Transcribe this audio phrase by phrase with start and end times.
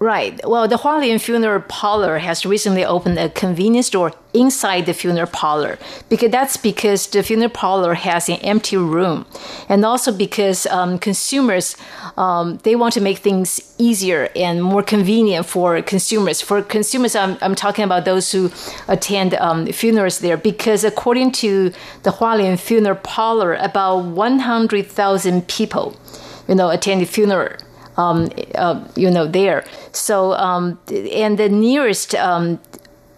[0.01, 0.41] Right.
[0.47, 5.77] Well, the Hualien Funeral Parlor has recently opened a convenience store inside the funeral parlor
[6.09, 9.27] because that's because the funeral parlor has an empty room,
[9.69, 11.77] and also because um, consumers
[12.17, 16.41] um, they want to make things easier and more convenient for consumers.
[16.41, 18.53] For consumers, I'm, I'm talking about those who
[18.87, 21.73] attend um, funerals there because according to
[22.05, 25.97] the Hualien Funeral Parlor, about 100,000 people,
[26.47, 27.57] you know, attend the funeral
[27.99, 29.65] um, uh, you know, there.
[29.93, 30.79] So, um,
[31.13, 32.59] and the nearest, um,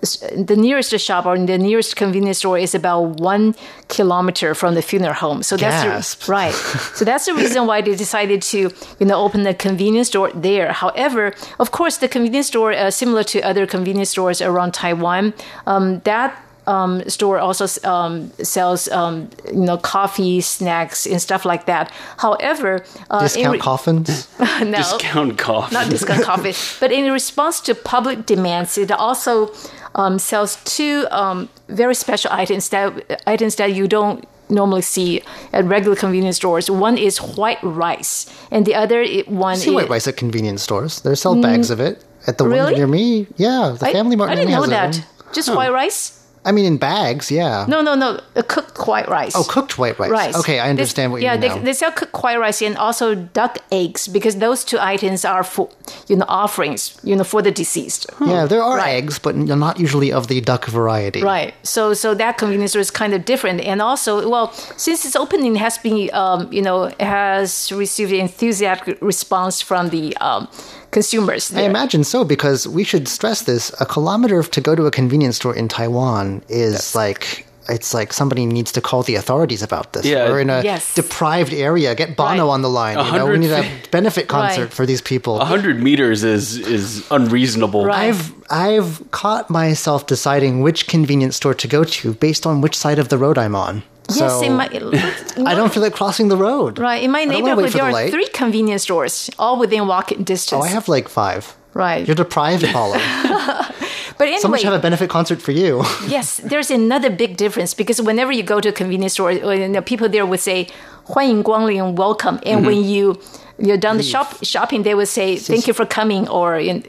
[0.00, 3.54] the nearest shop or the nearest convenience store is about one
[3.88, 5.42] kilometer from the funeral home.
[5.42, 6.24] So that's Gasp.
[6.24, 6.54] the, right.
[6.94, 10.72] so that's the reason why they decided to, you know, open the convenience store there.
[10.72, 15.34] However, of course, the convenience store, uh, similar to other convenience stores around Taiwan,
[15.66, 21.66] um, that um, store also um, sells um, you know coffee, snacks, and stuff like
[21.66, 21.90] that.
[22.18, 24.28] However, uh, Discount re- coffins.
[24.40, 29.52] no, Discount coffins, not discount coffee, but in response to public demands, it also
[29.94, 35.22] um, sells two um, very special items that items that you don't normally see
[35.52, 36.68] at regular convenience stores.
[36.70, 40.62] One is white rice, and the other i- one see is white rice at convenience
[40.62, 41.00] stores.
[41.02, 42.52] They sell bags of it at the Mm.
[42.52, 42.64] Really?
[42.64, 43.26] one near me.
[43.36, 44.98] Yeah, the I, Family Mart I near didn't me know has that.
[44.98, 45.04] it.
[45.32, 46.19] Just white rice?
[46.42, 47.30] I mean, in bags.
[47.30, 47.66] Yeah.
[47.68, 48.18] No, no, no.
[48.34, 49.34] A cooked white rice.
[49.36, 50.10] Oh, cooked white rice.
[50.10, 50.36] rice.
[50.36, 52.76] Okay, I They- understand what you yeah, mean they, they sell cooked white rice and
[52.78, 55.68] also duck eggs because those two items are for
[56.08, 58.06] you know offerings you know for the deceased.
[58.24, 58.94] yeah, there are Right.
[58.96, 61.22] eggs, but not usually of the duck variety.
[61.22, 61.52] Right.
[61.62, 65.56] So so that convenience store is kind of different, and also well, since its opening
[65.56, 70.48] has been um, you know has received enthusiastic response from the um,
[70.90, 71.52] consumers.
[71.54, 73.72] I imagine so because we should stress this.
[73.80, 78.46] A kilometer to go to a convenience store in Taiwan is like it's like somebody
[78.46, 80.04] needs to call the authorities about this.
[80.04, 80.28] Yeah.
[80.28, 80.92] We're in a Yes.
[80.94, 81.94] deprived area.
[81.94, 82.52] Get Bono Right.
[82.54, 82.98] on the line.
[83.06, 84.72] You know, we need a benefit concert Right.
[84.72, 85.38] for these people.
[85.38, 87.84] 100 meters is is unreasonable.
[87.84, 88.08] Right.
[88.08, 92.98] I've I've caught myself deciding which convenience store to go to based on which side
[92.98, 93.82] of the road I'm on.
[94.09, 94.65] Yes, so in my
[95.51, 96.77] I don't feel like crossing the road.
[96.77, 98.11] right in my I don't wanna neighborhood wait for there the are light.
[98.11, 100.61] three convenience stores, all within walking distance.
[100.61, 101.55] Oh, I have like five.
[101.73, 102.05] right.
[102.07, 102.99] You're deprived, Paula.
[104.17, 105.83] but anyway, Someone should have a benefit concert for you.
[106.07, 109.67] Yes, there's another big difference because whenever you go to a convenience store, uh, you
[109.67, 110.67] know, people there would say
[111.09, 113.17] "欢迎光临," welcome, and when you
[113.57, 116.83] you're done the shop shopping, they would say "thank you for coming," or in,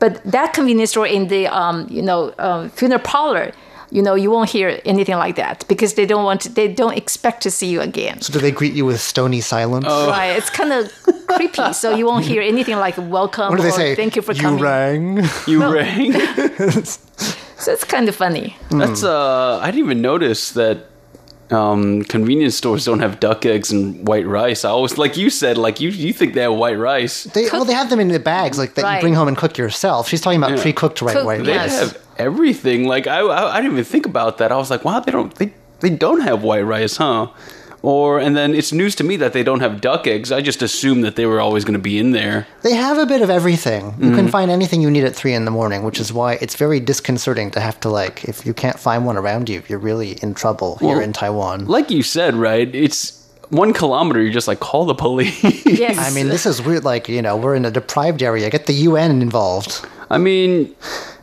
[0.00, 3.52] but that convenience store in the um, you know um, funeral parlor.
[3.91, 6.95] you know, you won't hear anything like that because they don't want, to, they don't
[6.95, 8.21] expect to see you again.
[8.21, 9.85] So do they greet you with stony silence?
[9.87, 10.09] oh.
[10.09, 10.37] Right?
[10.37, 10.91] It's kind of
[11.27, 13.95] creepy, so you won't hear anything like "welcome" What do they or say?
[13.95, 14.59] "thank you for coming.
[14.59, 15.29] you coming." rang.
[15.47, 16.83] You rang.
[17.59, 18.55] So it's kind of funny.
[18.71, 20.85] That's uh, I didn't even notice that
[21.51, 24.63] um, convenience stores don't have duck eggs and white rice.
[24.63, 27.25] I always, like you said, like you you think they have white rice.
[27.25, 29.57] They, well, they have them in the bags like that you bring home and cook
[29.57, 30.07] yourself.
[30.07, 30.61] She's talking about Yeah.
[30.61, 31.71] pre-cooked right Cook- white They rice.
[31.71, 31.79] Yes.
[31.93, 32.85] have everything.
[32.87, 34.51] Like I, I I didn't even think about that.
[34.51, 37.27] I was like, wow, they don't they they don't have white rice, huh?
[37.81, 40.33] Or and then it's news to me that they don't have duck eggs.
[40.33, 42.45] I just assumed that they were always going to be in there.
[42.61, 43.93] They have a bit of everything.
[43.99, 44.15] You Mm.
[44.15, 46.81] can find anything you need at three in the morning, which is why it's very
[46.81, 50.33] disconcerting to have to like if you can't find one around you, you're really in
[50.33, 51.67] trouble here Well, in Taiwan.
[51.67, 52.69] Like you said, right?
[52.75, 53.18] It's
[53.49, 54.21] one kilometer.
[54.21, 55.43] You're just like call the police.
[55.65, 55.97] Yes.
[55.97, 56.83] I mean, this is weird.
[56.83, 58.49] Like, you know, we're in a deprived area.
[58.49, 59.85] Get the UN involved.
[60.09, 60.75] I mean,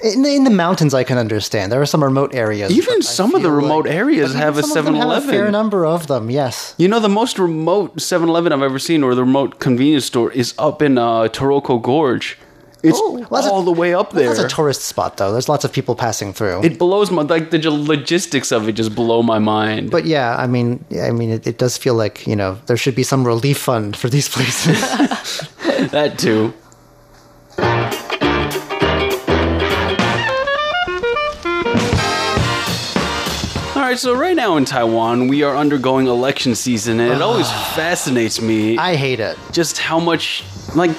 [0.05, 1.73] In the, in the mountains, I can understand.
[1.73, 2.71] There are some remote areas.
[2.71, 5.31] Even some of the feel remote areas have a some of them have a 7-Eleven.
[5.31, 6.31] fair number of them.
[6.31, 6.75] Yes.
[6.79, 10.55] you know, the most remote 7-Eleven I've ever seen, or the remote convenience store, is
[10.59, 12.39] up in uh, Taroko Gorge.
[12.89, 14.29] It's Oh, well, that's a- all the way up there.
[14.29, 15.33] That's a tourist spot, though.
[15.33, 16.63] There's lots of people passing through.
[16.65, 19.91] it blows my like the logistics of it just blow my mind.
[19.91, 22.95] but yeah, I mean, I mean, it, it does feel like you know there should
[22.95, 24.79] be some relief fund for these places.
[25.91, 26.53] that too.
[33.77, 37.49] All right, so right now in Taiwan, we are undergoing election season, and it always
[37.77, 39.39] fascinates me I hate it.
[39.53, 40.43] just how much
[40.75, 40.91] like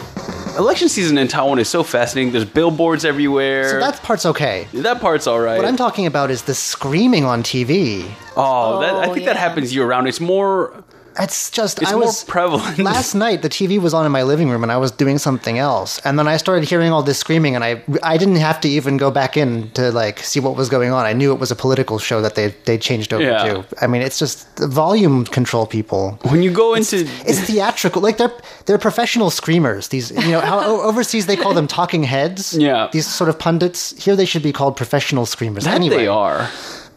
[0.58, 2.32] election season in Taiwan is so fascinating.
[2.32, 3.70] There's billboards everywhere.
[3.70, 4.68] So that part's okay.
[4.74, 5.58] that part's all right.
[5.58, 8.10] What I'm talking about is the screaming on TV.
[8.36, 10.08] oh, that, I Oh, think that happens year round.
[10.08, 10.74] It's more.
[11.20, 12.80] It's just It's I more was prevalent.
[12.80, 13.42] last night.
[13.42, 16.18] The TV was on in my living room, and I was doing something else, and
[16.20, 19.10] then I started hearing all this screaming, and I I didn't have to even go
[19.12, 21.06] back in to like see what was going on.
[21.06, 23.44] I knew it was a political show that they they changed over Yeah.
[23.44, 23.66] to.
[23.82, 26.20] I mean, it's just the volume control people.
[26.32, 28.02] When you go into It's theatrical.
[28.02, 28.34] Like they're
[28.66, 29.88] they're professional screamers.
[29.88, 30.60] These you know how
[30.90, 32.54] overseas they call them talking heads.
[32.68, 32.90] Yeah.
[32.92, 33.94] These sort of pundits.
[34.06, 35.64] Here they should be called professional screamers.
[35.64, 36.50] that anyway, they are.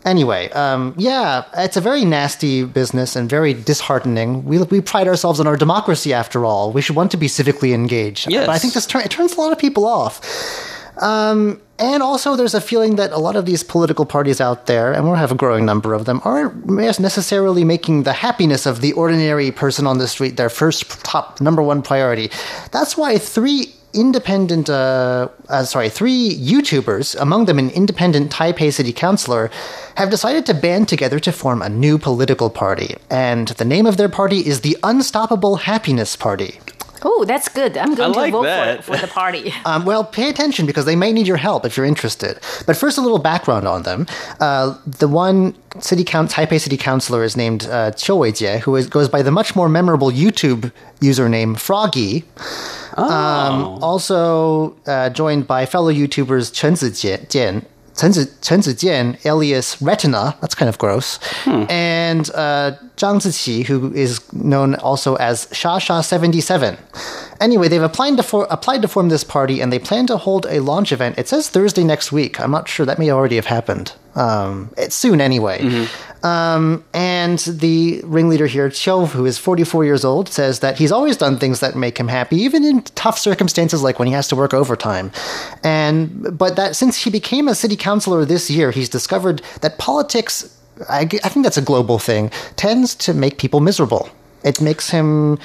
[0.05, 4.44] Anyway, um, yeah, it's a very nasty business and very disheartening.
[4.44, 6.73] We, we pride ourselves on our democracy, after all.
[6.73, 8.31] We should want to be civically engaged.
[8.31, 8.47] Yes.
[8.47, 10.20] But I think this turn it turns a lot of people off.
[11.02, 14.93] Um, and also, there's a feeling that a lot of these political parties out there,
[14.93, 18.93] and we'll have a growing number of them, aren't necessarily making the happiness of the
[18.93, 22.31] ordinary person on the street their first top number one priority.
[22.70, 28.92] That's why three independent, uh, uh, sorry, three YouTubers, among them an independent Taipei city
[28.92, 29.50] councilor,
[29.96, 32.96] have decided to band together to form a new political party.
[33.10, 36.60] And the name of their party is the Unstoppable Happiness Party.
[37.02, 37.76] Oh, that's good.
[37.76, 38.84] I'm going I to like vote that.
[38.84, 39.52] for, for the party.
[39.64, 42.38] Um, well, pay attention because they may need your help if you're interested.
[42.66, 44.06] But first, a little background on them.
[44.40, 48.88] Uh, the one city count, Taipei city councilor is named uh, Qiu Weijie, who is,
[48.88, 52.25] goes by the much more memorable YouTube username Froggy.
[52.96, 57.64] Um, also uh, joined by fellow YouTubers Chen Zijian.
[57.96, 61.19] Chen Zi- Chen Zijian, alias Retina, that's kind of gross,
[61.69, 66.78] and uh, Zhang Ziqi, who is known also as Sha Sha 77.
[67.40, 70.46] Anyway, they've applied to, for, applied to form this party and they plan to hold
[70.46, 71.19] a launch event.
[71.19, 72.40] It says Thursday next week.
[72.40, 72.86] I'm not sure.
[72.86, 73.93] That may already have happened.
[74.14, 75.86] Um, it's soon anyway.
[76.22, 81.17] Um, and the ringleader here, Qiu, who is 44 years old, says that he's always
[81.17, 84.37] done things that make him happy, even in tough circumstances like when he has to
[84.37, 85.11] work overtime.
[85.64, 91.06] And but that since he became a city councilor this year, he's discovered that politics—I
[91.06, 92.31] think that's a global thing.
[92.56, 94.11] Tends to make people miserable.
[94.42, 95.38] It makes him.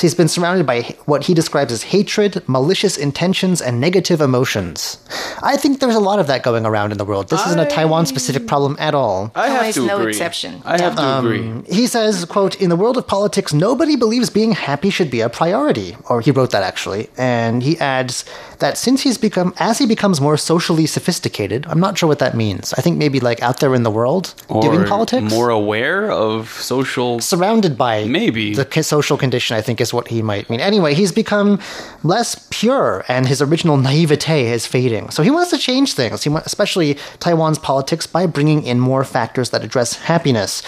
[0.00, 4.98] He's been surrounded by what he describes as hatred, malicious intentions, and negative emotions.
[5.42, 7.28] I think there's a lot of that going around in the world.
[7.28, 9.30] This isn't a Taiwan specific problem at all.
[9.34, 10.10] I have Taiwan is to no agree.
[10.10, 10.62] exception.
[10.64, 11.74] I have to um, agree.
[11.74, 15.28] He says, quote, in the world of politics, nobody believes being happy should be a
[15.28, 15.96] priority.
[16.08, 17.08] Or he wrote that actually.
[17.16, 18.24] And he adds
[18.58, 22.34] that since he's become, as he becomes more socially sophisticated, I'm not sure what that
[22.34, 22.72] means.
[22.74, 25.30] I think maybe like out there in the world, doing politics.
[25.30, 27.20] more aware of social.
[27.20, 28.54] surrounded by Maybe.
[28.54, 31.58] the social condition i think is what he might mean anyway he's become
[32.02, 36.30] less pure and his original naivete is fading so he wants to change things he
[36.44, 40.62] especially taiwan's politics by bringing in more factors that address happiness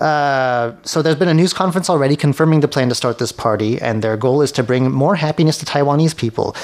[0.00, 3.80] uh, so there's been a news conference already confirming the plan to start this party
[3.80, 6.54] and their goal is to bring more happiness to taiwanese people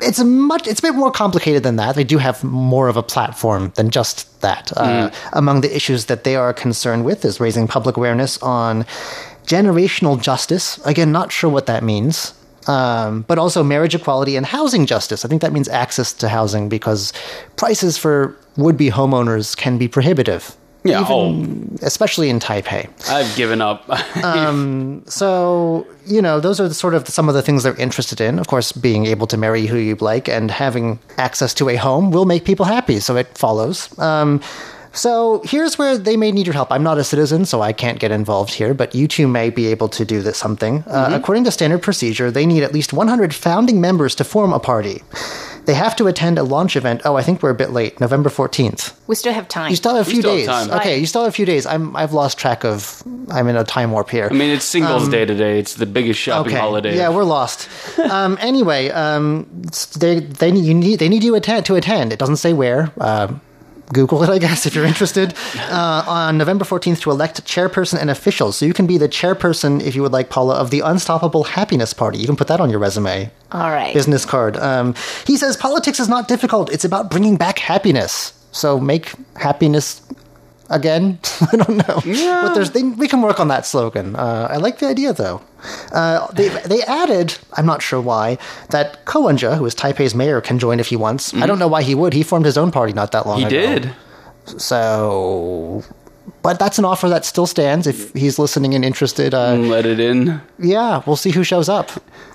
[0.00, 1.94] it's a much it's a bit more complicated than that.
[1.94, 4.72] They do have more of a platform than just that.
[4.76, 8.84] Uh, among the issues that they are concerned with is raising public awareness on
[9.44, 10.78] generational justice.
[10.86, 12.34] Again not sure what that means.
[12.66, 15.24] Um, but also marriage equality and housing justice.
[15.24, 17.14] I think that means access to housing because
[17.56, 23.84] prices for would-be homeowners can be prohibitive Yeah, even- especially in taipei I've given up.
[25.06, 28.38] so, you know, those are the sort of some of the things they're interested in.
[28.38, 32.10] Of course, being able to marry who you like and having access to a home
[32.10, 33.96] will make people happy, so it follows.
[33.98, 34.40] Um,
[34.92, 36.72] so here's where they may need your help.
[36.72, 39.66] I'm not a citizen, so I can't get involved here, but you two may be
[39.66, 40.82] able to do this something.
[40.86, 44.58] Uh, according to standard procedure, they need at least 100 founding members to form a
[44.58, 45.02] party.
[45.68, 47.02] They have to attend a launch event.
[47.04, 48.00] Oh, I think we're a bit late.
[48.00, 48.94] November 14th.
[49.06, 49.68] We still have time.
[49.68, 50.46] You still have a few still have days.
[50.46, 50.70] time.
[50.70, 51.00] Okay, Right.
[51.00, 51.66] you still have a few days.
[51.66, 54.28] I'm I've lost track of I'm in a time warp here.
[54.30, 55.58] I mean, it's Singles Day today.
[55.58, 56.92] It's the biggest shopping holiday.
[56.92, 57.68] Um, Yeah, we're lost.
[58.10, 59.46] um, anyway, um,
[59.98, 62.14] they they need you need they need you attend to attend.
[62.14, 62.90] It doesn't say where.
[62.98, 63.28] Uh,
[63.92, 65.34] Google it, I guess, if you're interested.
[65.56, 68.56] Uh, on November 14th to elect chairperson and officials.
[68.56, 71.92] So you can be the chairperson, if you would like, Paula, of the Unstoppable Happiness
[71.92, 72.18] Party.
[72.18, 73.94] You can put that on your resume, All right.
[73.94, 74.56] business card.
[74.56, 74.94] Um,
[75.26, 76.70] he says politics is not difficult.
[76.72, 78.32] It's about bringing back happiness.
[78.52, 80.00] So make happiness
[80.70, 81.18] again.
[81.52, 82.42] I don't know, Yeah.
[82.44, 84.16] but there's they, we can work on that slogan.
[84.16, 85.40] Uh, I like the idea though.
[85.92, 88.38] Uh, they they added, I'm not sure why,
[88.70, 91.34] that Ko Wen-je, who is Taipei's mayor, can join if he wants.
[91.34, 92.12] I don't know why he would.
[92.12, 93.56] He formed his own party not that long He ago.
[93.60, 93.90] did.
[94.56, 95.82] So,
[96.42, 99.34] but that's an offer that still stands if he's listening and interested.
[99.34, 100.40] Uh, Let it in.
[100.58, 101.90] yeah, we'll see who shows up.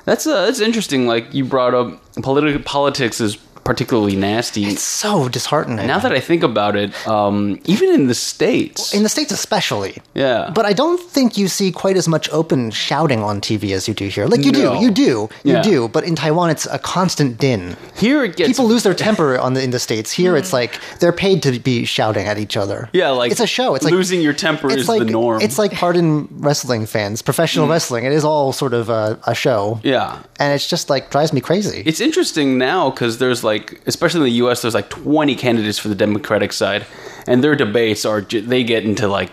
[0.06, 1.08] That's uh, that's interesting.
[1.08, 4.66] Like you brought up, politi- politics is particularly nasty.
[4.66, 5.88] It's so disheartening.
[5.88, 9.98] now that I think about it, um, even in the states, in the states especially.
[10.14, 13.88] yeah, But I don't think you see quite as much open shouting on TV as
[13.88, 14.26] you do here.
[14.28, 14.76] Like you No.
[14.80, 15.62] do, you do, you Yeah.
[15.62, 15.88] do.
[15.88, 17.76] But in Taiwan, it's a constant din.
[17.96, 20.12] here it gets People lose their temper on the in the states.
[20.12, 22.90] Here, it's like they're paid to be shouting at each other.
[22.94, 23.76] Yeah, like it's a show.
[23.76, 25.42] It's like losing your temper it's is like the norm.
[25.42, 28.04] It's like pardon wrestling fans, professional wrestling.
[28.06, 29.80] It is all sort of a, a show.
[29.84, 30.20] yeah.
[30.40, 31.84] and it's just like drives me crazy.
[31.86, 33.53] It's interesting now because there's like,
[33.86, 36.86] especially in the U.S., there's like 20 candidates for the Democratic side,
[37.28, 39.30] and their debates are they get into like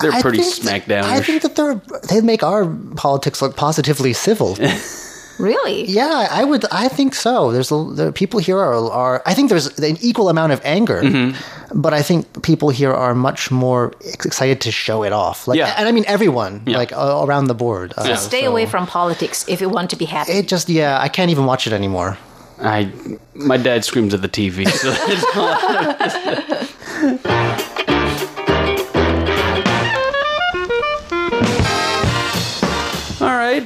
[0.00, 1.04] they're I pretty smackdown.
[1.04, 1.74] I think that they're
[2.10, 2.66] they make our
[2.96, 4.56] politics look positively civil.
[5.38, 5.84] really?
[5.84, 6.64] Yeah, I would.
[6.70, 7.52] I think so.
[7.52, 9.22] There's a, the people here are, are.
[9.26, 11.80] I think there's an equal amount of anger, Mm-hmm.
[11.80, 13.92] but I think people here are much more
[14.24, 15.46] excited to show it off.
[15.48, 15.74] Like, Yeah.
[15.78, 16.76] and I mean everyone, Yeah.
[16.78, 17.92] like uh, around the board.
[17.96, 20.32] Uh, Stay so away from politics if you want to be happy.
[20.32, 20.48] it.
[20.48, 22.18] Just yeah, I can't even watch it anymore.
[22.62, 22.92] I
[23.34, 24.68] my dad screams at the TV.
[24.68, 24.92] So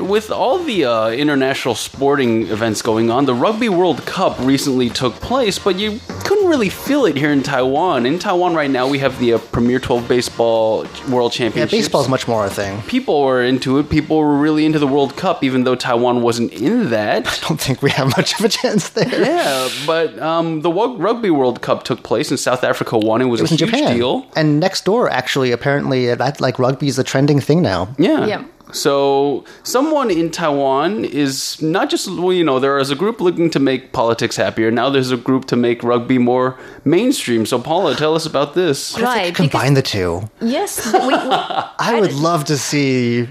[0.08, 5.14] with all the uh, international sporting events going on, the Rugby World Cup recently took
[5.14, 8.06] place, but you couldn't really feel it here in Taiwan.
[8.06, 11.32] In Taiwan right now, we have the uh, Premier 12 Baseball World Championship.
[11.32, 11.70] Yeah, Championship.
[11.70, 12.82] baseball's much more a thing.
[12.82, 13.88] People were into it.
[13.90, 17.26] People were really into the World Cup, even though Taiwan wasn't in that.
[17.44, 19.08] I don't think we have much of a chance there.
[19.08, 23.20] Yeah, but um, the Wo- Rugby World Cup took place and South Africa won.
[23.22, 24.26] It was, It was a in huge Japan, deal.
[24.36, 27.88] and next door, actually, apparently, uh, that like rugby is a trending thing now.
[27.98, 28.26] Yeah.
[28.26, 28.44] Yeah.
[28.72, 33.48] So someone in Taiwan is not just well, you know there is a group looking
[33.50, 34.70] to make politics happier.
[34.70, 37.46] Now there's a group to make rugby more mainstream.
[37.46, 38.98] So Paula, tell us about this.
[38.98, 39.32] right.
[39.32, 40.28] because- Combine the two.
[40.40, 40.84] yes.
[40.92, 43.28] We, we, I would love to see.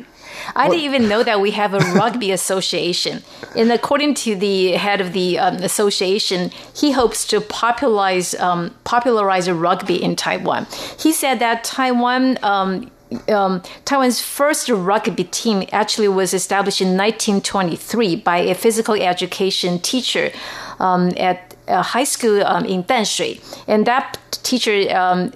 [0.55, 3.23] I didn't even know that we have a rugby association.
[3.55, 9.49] And according to the head of the um, association, he hopes to popularize um, popularize
[9.49, 10.67] rugby in Taiwan.
[10.99, 12.37] He said that Taiwan.
[12.43, 12.91] Um,
[13.29, 20.31] um, Taiwan's first rugby team actually was established in 1923 by a physical education teacher
[20.79, 25.33] um, at a high school um, in Danshui, and that teacher um,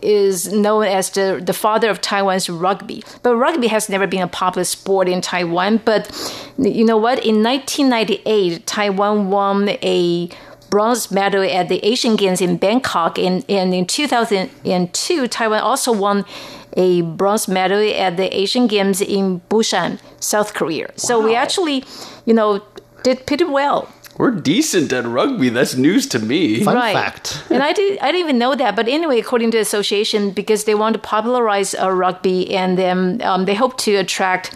[0.00, 3.02] is known as the, the father of Taiwan's rugby.
[3.22, 5.80] But rugby has never been a popular sport in Taiwan.
[5.84, 6.08] But
[6.56, 7.18] you know what?
[7.24, 10.30] In 1998, Taiwan won a
[10.70, 13.18] bronze medal at the Asian Games in Bangkok.
[13.18, 16.24] And, and in 2002, Taiwan also won
[16.76, 20.90] a bronze medal at the Asian Games in Busan, South Korea.
[20.96, 21.84] So we actually,
[22.24, 22.62] you know,
[23.02, 23.88] did pretty well.
[24.18, 25.48] We're decent at rugby.
[25.48, 26.62] That's news to me.
[26.62, 26.94] Fun Right.
[26.94, 27.42] fact.
[27.50, 30.64] and I did I didn't even know that, but anyway, according to the association, because
[30.64, 34.54] they want to popularize uh, rugby, and then um, they hope to attract,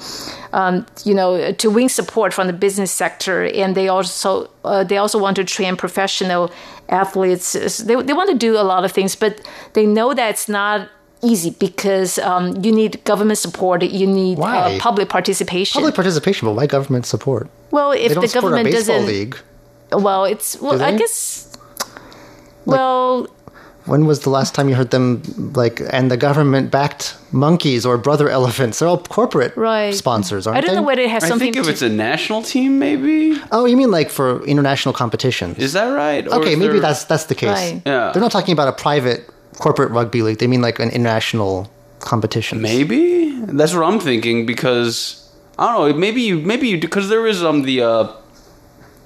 [0.53, 4.99] um, you know, to win support from the business sector, and they also uh, they
[4.99, 6.51] also want to train professional
[6.91, 7.53] athletes.
[7.79, 9.41] They they want to do a lot of things, but
[9.73, 10.89] they know that it's not
[11.33, 15.79] easy because um, you need government support, you need uh, public participation.
[15.81, 17.45] Public participation, but why government support?
[17.77, 19.35] well, if They don't the support a government baseball doesn't, league.
[20.07, 20.99] well, it's well, I they?
[20.99, 21.21] guess.
[22.65, 23.29] Well,
[23.87, 25.23] When was the last time you heard them
[25.55, 28.79] like and the government backed monkeys or brother elephants?
[28.79, 29.95] They're all corporate Right.
[29.95, 30.81] sponsors, aren't I don't they?
[30.81, 33.65] know whether it has I something think if to it's a national team, maybe Oh,
[33.71, 35.59] you mean like for international competitions?
[35.59, 36.27] is that right?
[36.27, 37.51] Or okay, maybe there- that's that's the case.
[37.51, 37.83] Right.
[37.87, 38.11] Yeah.
[38.13, 39.21] They're not talking about a private
[39.59, 40.39] corporate rugby league.
[40.39, 41.71] They mean like an international
[42.01, 42.61] competition.
[42.61, 45.99] Maybe that's what I'm thinking because I don't know.
[45.99, 48.13] Maybe you, maybe you, because there is um the uh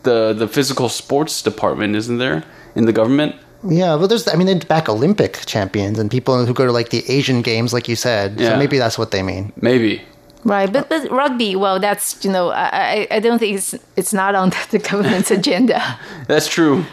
[0.02, 3.36] the the physical sports department, isn't there, in the government?
[3.62, 4.26] Yeah, well, there's.
[4.26, 7.72] I mean, they back Olympic champions and people who go to like the Asian games,
[7.74, 8.40] like you said.
[8.40, 8.50] Yeah.
[8.50, 9.52] So maybe that's what they mean.
[9.60, 10.02] Maybe.
[10.44, 14.14] Right, but but rugby, well, that's you know, I I, I don't think it's it's
[14.14, 15.98] not on the government's agenda.
[16.26, 16.86] That's true.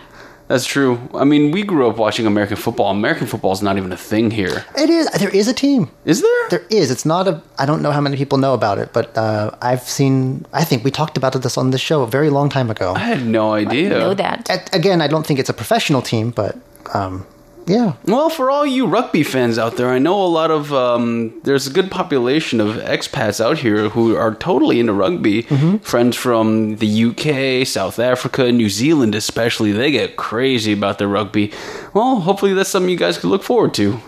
[0.47, 1.09] That's true.
[1.13, 2.89] I mean, we grew up watching American football.
[2.91, 4.65] American football is not even a thing here.
[4.77, 5.09] It is.
[5.11, 5.89] There is a team.
[6.05, 6.49] Is there?
[6.49, 6.89] There is.
[6.89, 7.41] It's not a.
[7.57, 10.45] I don't know how many people know about it, but uh, I've seen.
[10.53, 12.93] I think we talked about this on the show a very long time ago.
[12.95, 13.97] I had no idea.
[13.97, 14.49] I know that.
[14.49, 16.57] At, again, I don't think it's a professional team, but
[16.93, 17.25] um,
[17.67, 17.93] yeah.
[18.05, 21.67] Well, for all you rugby fans out there, I know a lot of um, there's
[21.67, 25.41] a good population of expats out here who are totally into rugby.
[25.81, 31.51] Friends from the UK, South Africa, New Zealand, especially, they get crazy about their rugby.
[31.93, 33.99] Well, hopefully that's something you guys could look forward to.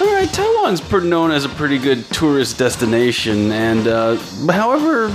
[0.00, 4.16] All right, Taiwan's known as a pretty good tourist destination, and uh,
[4.50, 5.08] however,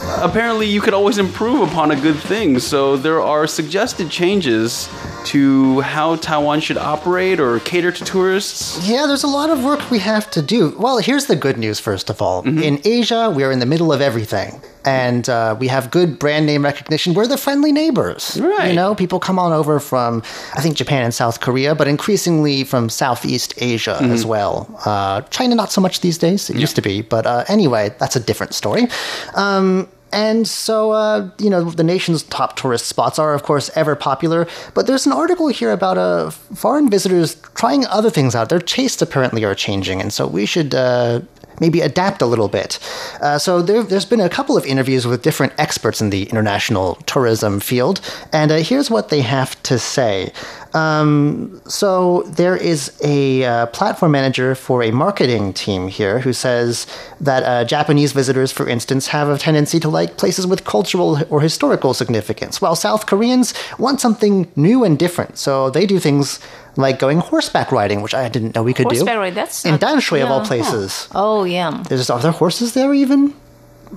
[0.00, 2.58] apparently you could always improve upon a good thing.
[2.58, 4.88] So there are suggested changes
[5.26, 8.88] to how Taiwan should operate or cater to tourists.
[8.88, 10.74] Yeah, there's a lot of work we have to do.
[10.78, 12.46] Well, here's the good news, first of all.
[12.46, 14.60] In Asia, we are in the middle of everything.
[14.84, 17.12] And uh, we have good brand name recognition.
[17.12, 18.38] We're the friendly neighbors.
[18.40, 18.68] Right.
[18.70, 20.22] You know, people come on over from,
[20.54, 24.66] I think, Japan and South Korea, but increasingly from Southeast Asia as well.
[24.86, 26.48] Uh, China, not so much these days.
[26.48, 27.02] It used to be.
[27.02, 28.86] But uh, anyway, that's a different story.
[29.34, 33.94] Um, and so, uh, you know, the nation's top tourist spots are, of course, ever
[33.94, 34.46] popular.
[34.74, 38.48] But there's an article here about uh, foreign visitors trying other things out.
[38.48, 41.20] Their tastes apparently are changing, and so we should uh,
[41.60, 42.78] maybe adapt a little bit.
[43.20, 46.96] Uh, so there, there's been a couple of interviews with different experts in the international
[47.06, 48.00] tourism field,
[48.32, 50.32] and uh, here's what they have to say.
[50.74, 56.86] Um, so there is a uh, platform manager for a marketing team here who says
[57.20, 61.40] that uh, Japanese visitors, for instance, have a tendency to like places with cultural or
[61.40, 65.38] historical significance, while South Koreans want something new and different.
[65.38, 66.38] So they do things
[66.78, 68.94] like going horseback riding, which I didn't know we could do.
[68.94, 70.46] Horseback ride, that's in not- Danshui of all yeah.
[70.46, 71.08] places.
[71.14, 73.34] Oh yeah, There's are there horses there even?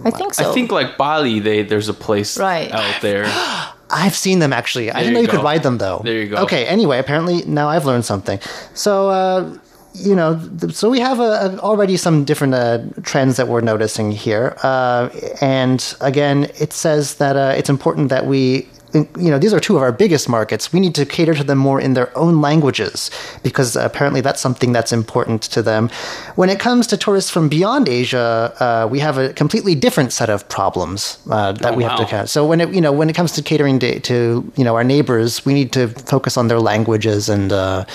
[0.03, 0.49] I think so.
[0.49, 2.71] I think like Bali, they there's a place Right.
[2.71, 3.25] out there.
[3.93, 4.89] I've seen them actually.
[4.89, 6.01] I didn't know you you could ride them though.
[6.03, 6.37] There you go.
[6.43, 6.65] Okay.
[6.65, 8.39] Anyway, apparently now I've learned something.
[8.73, 9.09] So.
[9.09, 9.57] Uh,
[9.93, 14.09] you know, so we have a, a, already some different uh, trends that we're noticing
[14.09, 15.09] here, uh,
[15.41, 19.75] and again, it says that uh, it's important that we, you know, these are two
[19.75, 20.73] of our biggest markets.
[20.73, 23.09] We need to cater to them more in their own languages
[23.43, 25.89] because apparently that's something that's important to them.
[26.35, 30.29] When it comes to tourists from beyond Asia, uh, we have a completely different set
[30.29, 32.09] of problems uh, that Oh, we have to wow.
[32.09, 32.29] catch.
[32.29, 34.83] So when it you know when it comes to catering to, to you know our
[34.83, 37.51] neighbors, we need to focus on their languages and.
[37.51, 37.85] Uh,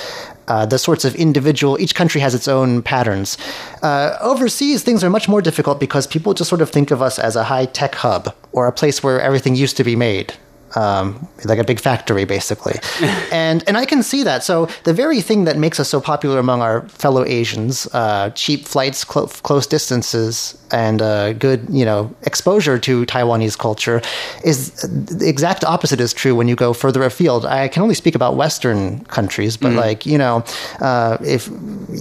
[0.49, 3.37] uh, the sorts of individual, each country has its own patterns.
[3.83, 7.18] Uh, overseas, things are much more difficult because people just sort of think of us
[7.18, 10.35] as a high tech hub or a place where everything used to be made.
[10.77, 12.79] Um, like a big factory, basically,
[13.33, 14.45] and and I can see that.
[14.45, 18.67] So the very thing that makes us so popular among our fellow Asians, uh, cheap
[18.67, 24.03] flights, clo- close distances, and uh, good, you know, exposure to Taiwanese culture,
[24.45, 27.47] is the exact opposite is true when you go further afield.
[27.47, 30.45] I can only speak about Western countries, but like you know,
[30.81, 31.49] uh, if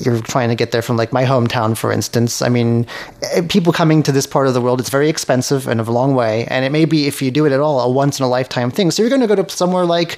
[0.04, 2.88] you're trying to get there from like my hometown, for instance, I mean,
[3.34, 5.92] eh, people coming to this part of the world, it's very expensive and of a
[5.92, 8.26] long way, and it may be if you do it at all a once in
[8.26, 8.92] a lifetime thing.
[8.92, 10.18] So you're going to go to somewhere like.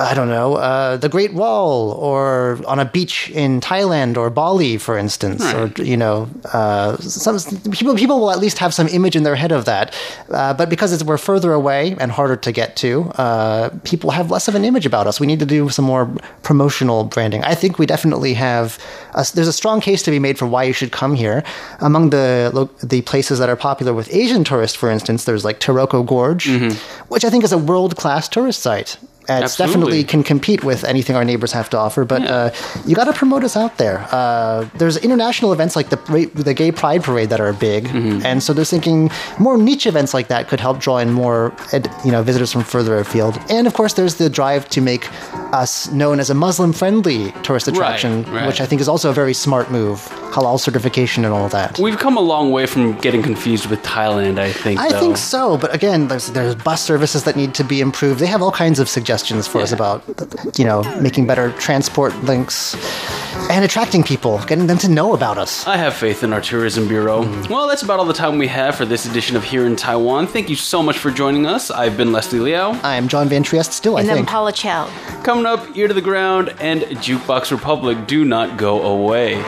[0.00, 4.76] I don't know, uh, the Great Wall, or on a beach in Thailand or Bali,
[4.76, 7.38] for instance, or you know, uh, some
[7.70, 9.94] people people will at least have some image in their head of that.
[10.30, 14.32] Uh, but because it's, we're further away and harder to get to, uh, people have
[14.32, 15.20] less of an image about us.
[15.20, 16.10] We need to do some more
[16.42, 17.44] promotional branding.
[17.44, 18.78] I think we definitely have.
[19.14, 21.44] A, there's a strong case to be made for why you should come here.
[21.78, 26.04] Among the the places that are popular with Asian tourists, for instance, there's like Taroko
[26.04, 26.48] Gorge,
[27.08, 28.98] which I think is a world class tourist site.
[29.28, 32.50] Uh, It's definitely can compete with anything our neighbors have to offer, but uh,
[32.86, 34.06] you got to promote us out there.
[34.12, 35.98] Uh, there's international events like the
[36.34, 37.86] the Gay Pride Parade that are big,
[38.28, 41.52] and so they're thinking more niche events like that could help draw in more
[42.04, 43.38] you know visitors from further afield.
[43.48, 45.04] And of course, there's the drive to make
[45.54, 48.46] us known as a Muslim-friendly tourist attraction, right.
[48.46, 50.00] which I think is also a very smart move.
[50.34, 51.78] Halal certification and all that.
[51.78, 54.80] We've come a long way from getting confused with Thailand, I think.
[54.80, 55.00] I though.
[55.00, 58.18] think so, but again, there's there's bus services that need to be improved.
[58.20, 60.02] They have all kinds of suggestions for us about,
[60.58, 62.74] you know, making better transport links
[63.50, 65.66] and attracting people, getting them to know about us.
[65.66, 67.24] I have faith in our tourism bureau.
[67.24, 67.50] Mm.
[67.50, 70.26] Well, that's about all the time we have for this edition of Here in Taiwan.
[70.26, 71.70] Thank you so much for joining us.
[71.70, 72.72] I've been Leslie Liao.
[72.82, 74.28] I'm John Van Trieste still, and I then think.
[74.28, 74.86] Paula Chow.
[75.22, 78.06] Coming up, Ear to the Ground and Jukebox Republic.
[78.06, 79.42] Do not go away.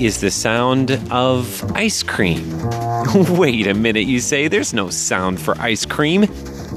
[0.00, 2.42] is the sound of ice cream?
[3.36, 6.24] Wait a minute, you say there's no sound for ice cream.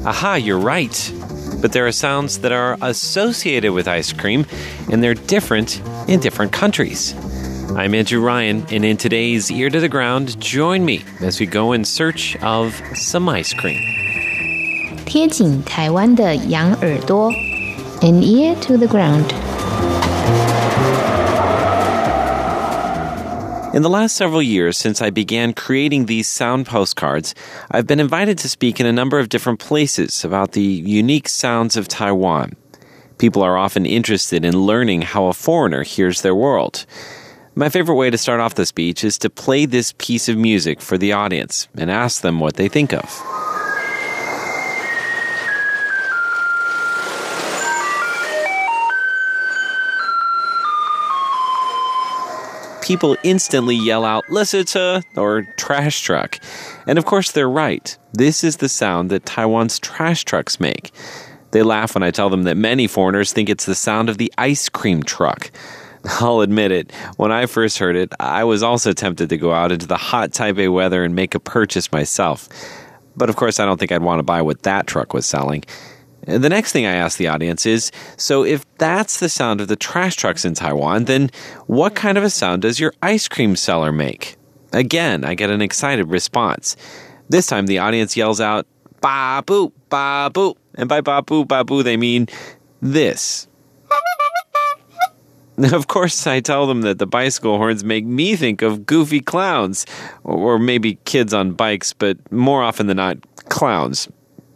[0.06, 1.14] Aha, you're right.
[1.62, 4.46] But there are sounds that are associated with ice cream,
[4.92, 7.14] and they're different in different countries.
[7.76, 11.74] I'm Andrew Ryan, and in today's Ear to the Ground, join me as we go
[11.74, 13.80] in search of some ice cream.
[15.06, 17.32] 贴紧台湾的羊耳朵，
[18.02, 19.34] an ear to the ground。
[23.75, 27.35] In the last several years, since I began creating these sound postcards,
[27.73, 31.77] I've been invited to speak in a number of different places about the unique sounds
[31.77, 32.55] of Taiwan.
[33.19, 36.87] People are often interested in learning how a foreigner hears their world.
[37.57, 40.81] My favorite way to start off the speech is to play this piece of music
[40.81, 43.44] for the audience and ask them what they think of.
[52.85, 56.39] People instantly yell out "Lissita" or trash truck.
[56.87, 57.97] And of course, they're right.
[58.13, 60.93] This is the sound that Taiwan's trash trucks make.
[61.53, 64.33] They laugh when I tell them that many foreigners think it's the sound of the
[64.37, 65.51] ice cream truck.
[66.21, 69.73] I'll admit it, when I first heard it, I was also tempted to go out
[69.73, 72.49] into the hot Taipei weather and make a purchase myself.
[73.17, 75.65] But of course, I don't think I'd want to buy what that truck was selling.
[76.27, 79.77] The next thing I ask the audience is so if that's the sound of the
[79.77, 81.31] trash trucks in Taiwan, then
[81.67, 84.37] what kind of a sound does your ice cream seller make?
[84.73, 86.77] Again, I get an excited response.
[87.29, 88.67] This time the audience yells out,
[89.01, 90.57] ba boo, ba boo.
[90.75, 92.29] And by ba boo, ba boo, they mean
[92.81, 93.47] this.
[95.73, 99.87] Of course, I tell them that the bicycle horns make me think of goofy clowns,
[100.25, 103.19] or maybe kids on bikes, but more often than not,
[103.51, 104.09] clowns.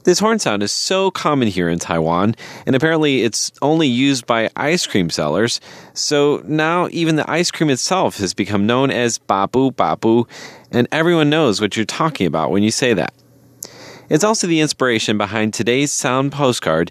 [0.04, 2.34] This horn sound is so common here in Taiwan,
[2.66, 5.60] and apparently it's only used by ice cream sellers.
[5.92, 10.26] So now even the ice cream itself has become known as babu babu,
[10.70, 13.12] and everyone knows what you're talking about when you say that.
[14.08, 16.90] It's also the inspiration behind today's sound postcard,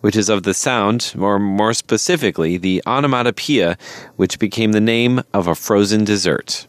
[0.00, 3.78] which is of the sound, or more specifically, the onomatopoeia,
[4.16, 6.66] which became the name of a frozen dessert.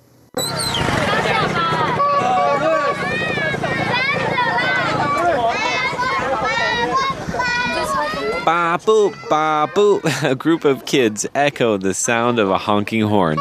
[8.45, 10.01] Babu, babu.
[10.23, 13.37] A group of kids echo the sound of a honking horn.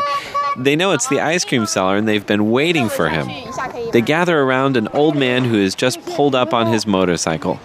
[0.58, 3.28] They know it's the ice cream seller and they've been waiting for him.
[3.92, 7.58] They gather around an old man who has just pulled up on his motorcycle.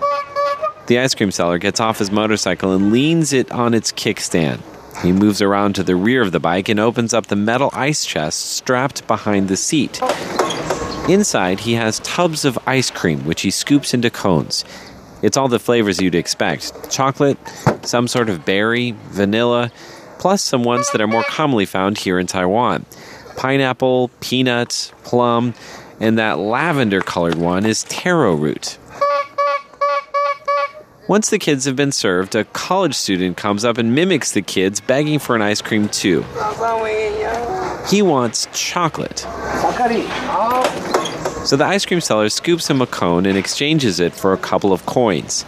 [0.87, 4.61] The ice cream seller gets off his motorcycle and leans it on its kickstand.
[5.01, 8.05] He moves around to the rear of the bike and opens up the metal ice
[8.05, 9.99] chest strapped behind the seat.
[11.09, 14.63] Inside, he has tubs of ice cream, which he scoops into cones.
[15.25, 17.39] It's all the flavors you'd expect chocolate,
[17.81, 19.71] some sort of berry, vanilla,
[20.19, 22.85] plus some ones that are more commonly found here in Taiwan
[23.35, 25.55] pineapple, peanuts, plum,
[25.99, 28.77] and that lavender colored one is taro root.
[31.07, 34.79] Once the kids have been served, a college student comes up and mimics the kids,
[34.79, 36.23] begging for an ice cream too.
[37.89, 39.25] He wants chocolate.
[41.45, 44.73] So the ice cream seller scoops him a cone and exchanges it for a couple
[44.73, 45.45] of coins.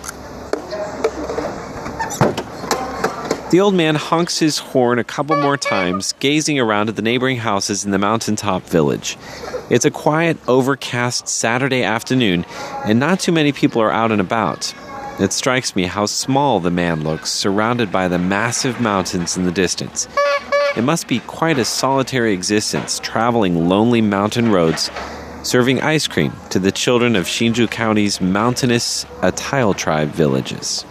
[3.49, 7.37] The old man honks his horn a couple more times, gazing around at the neighboring
[7.37, 9.17] houses in the mountaintop village.
[9.71, 12.45] It's a quiet, overcast Saturday afternoon,
[12.85, 14.75] and not too many people are out and about.
[15.19, 19.51] It strikes me how small the man looks, surrounded by the massive mountains in the
[19.51, 20.07] distance.
[20.75, 24.91] It must be quite a solitary existence, traveling lonely mountain roads
[25.43, 30.83] serving ice cream to the children of Hsinchu County's mountainous Atayal tribe villages.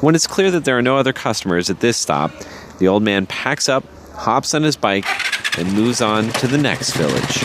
[0.00, 2.32] When it's clear that there are no other customers at this stop,
[2.78, 5.06] the old man packs up, hops on his bike,
[5.58, 7.40] and moves on to the next village.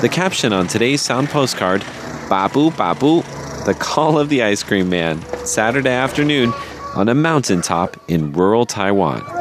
[0.00, 1.84] The caption on today's sound postcard
[2.28, 3.22] Babu Babu,
[3.64, 6.52] the call of the ice cream man, Saturday afternoon
[6.94, 9.37] on a mountaintop in rural Taiwan.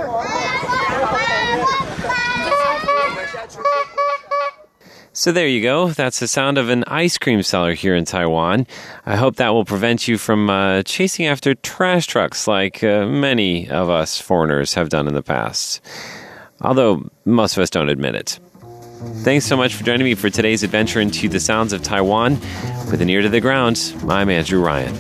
[5.18, 5.90] So there you go.
[5.90, 8.68] That's the sound of an ice cream seller here in Taiwan.
[9.04, 13.68] I hope that will prevent you from uh, chasing after trash trucks like uh, many
[13.68, 15.82] of us foreigners have done in the past.
[16.62, 18.40] Although most of us don't admit it.
[19.24, 22.34] Thanks so much for joining me for today's adventure into the sounds of Taiwan.
[22.92, 24.94] With an ear to the ground, I'm Andrew Ryan.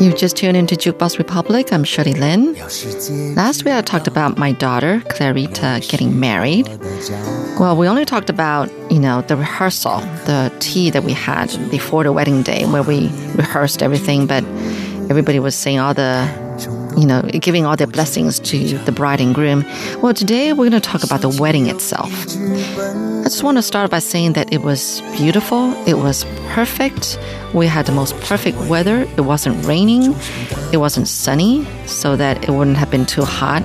[0.00, 1.72] You just tuned into Jukebox Republic.
[1.72, 2.54] I'm Shirley Lin.
[3.34, 6.68] Last week I talked about my daughter, Clarita, getting married.
[7.60, 12.04] Well, we only talked about, you know, the rehearsal, the tea that we had before
[12.04, 14.44] the wedding day where we rehearsed everything, but
[15.10, 16.26] everybody was saying all the,
[16.96, 19.64] you know, giving all their blessings to the bride and groom.
[20.00, 22.10] Well, today we're going to talk about the wedding itself.
[23.27, 25.73] I just want to start by saying that it was beautiful.
[25.87, 27.17] It was perfect.
[27.53, 29.07] We had the most perfect weather.
[29.17, 30.15] It wasn't raining.
[30.71, 33.63] It wasn't sunny, so that it wouldn't have been too hot.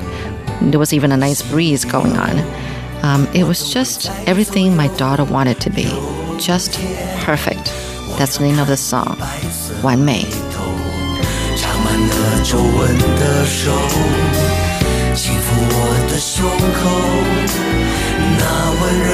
[0.60, 2.38] There was even a nice breeze going on.
[3.02, 5.86] Um, it was just everything my daughter wanted to be.
[6.38, 6.78] Just
[7.24, 7.72] perfect.
[8.18, 9.16] That's the name of the song.
[9.82, 10.24] 完美.
[11.56, 13.72] 插满了皱纹的手，
[15.14, 15.76] 轻抚我
[16.08, 16.88] 的胸口，
[18.43, 18.47] 那
[18.81, 19.11] 温柔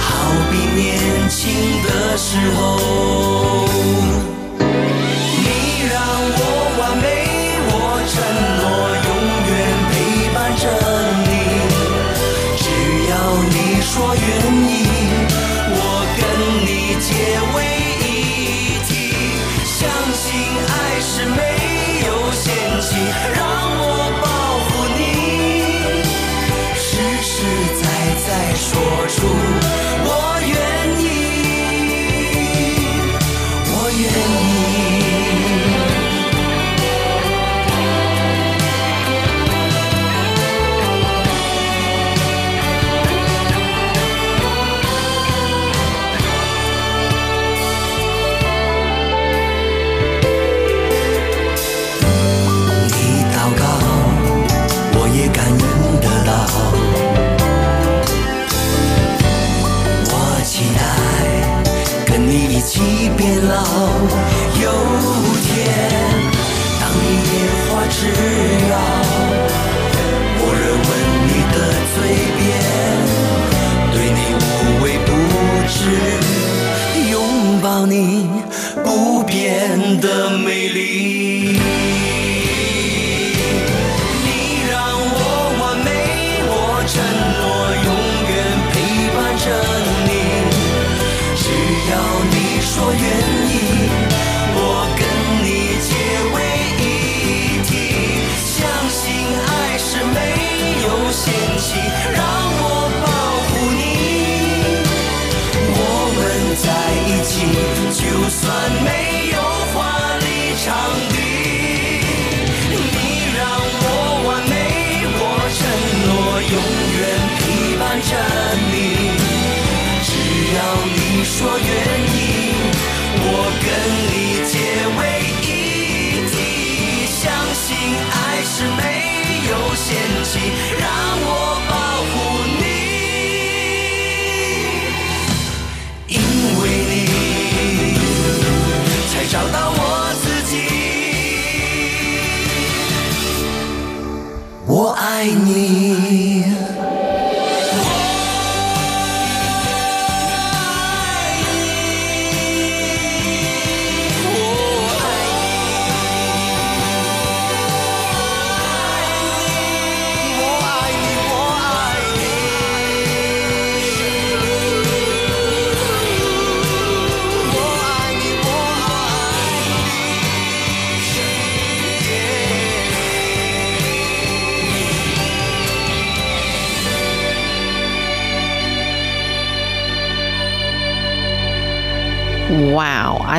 [0.00, 0.06] 好
[0.50, 0.82] 比年
[1.28, 1.40] 轻
[1.84, 2.58] 的时候。
[4.58, 5.46] 你
[5.88, 5.94] 让
[6.36, 6.40] 我
[6.78, 7.06] 完美，
[7.70, 7.72] 我
[8.10, 8.12] 承
[8.58, 8.62] 诺
[9.06, 9.08] 永
[9.48, 9.52] 远
[9.90, 9.92] 陪
[10.34, 10.62] 伴着
[11.28, 11.32] 你。
[12.58, 12.62] 只
[13.10, 13.12] 要
[13.54, 14.26] 你说愿
[14.68, 14.74] 意，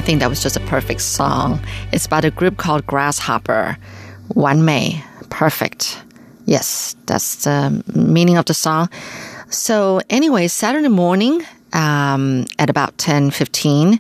[0.06, 1.60] think that was just a perfect song.
[1.92, 3.76] It's about a group called Grasshopper.
[4.36, 5.04] One May.
[5.30, 6.00] perfect.
[6.46, 8.90] Yes, that's the meaning of the song.
[9.50, 11.42] So anyway, Saturday morning,
[11.76, 14.00] um, at about 10:15,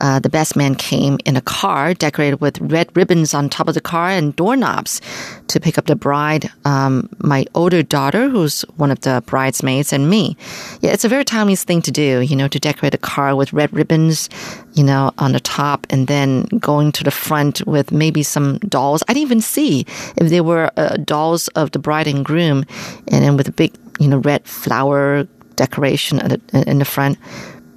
[0.00, 3.74] uh, the best man came in a car decorated with red ribbons on top of
[3.74, 5.00] the car and doorknobs
[5.46, 10.10] to pick up the bride, um, my older daughter, who's one of the bridesmaids, and
[10.10, 10.36] me.
[10.80, 13.52] Yeah, it's a very timeless thing to do, you know, to decorate a car with
[13.52, 14.28] red ribbons,
[14.74, 19.04] you know, on the top, and then going to the front with maybe some dolls.
[19.06, 22.64] I didn't even see if they were uh, dolls of the bride and groom,
[23.06, 26.20] and then with a big, you know, red flower decoration
[26.52, 27.18] in the front.